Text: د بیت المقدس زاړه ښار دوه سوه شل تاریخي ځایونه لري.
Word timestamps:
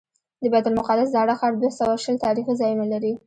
د 0.41 0.43
بیت 0.53 0.65
المقدس 0.69 1.07
زاړه 1.15 1.35
ښار 1.39 1.53
دوه 1.61 1.71
سوه 1.79 1.93
شل 2.03 2.15
تاریخي 2.25 2.53
ځایونه 2.61 2.85
لري. 2.93 3.13